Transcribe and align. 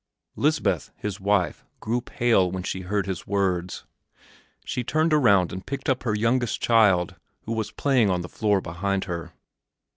Lisbeth, 0.35 0.89
his 0.95 1.19
wife, 1.19 1.63
grew 1.79 2.01
pale 2.01 2.49
when 2.49 2.63
she 2.63 2.81
heard 2.81 3.05
his 3.05 3.27
words. 3.27 3.85
She 4.65 4.83
turned 4.83 5.13
around 5.13 5.53
and 5.53 5.63
picked 5.63 5.87
up 5.87 6.01
her 6.01 6.15
youngest 6.15 6.59
child 6.59 7.17
who 7.43 7.53
was 7.53 7.71
playing 7.71 8.09
on 8.09 8.21
the 8.21 8.27
floor 8.27 8.61
behind 8.61 9.03
her. 9.03 9.31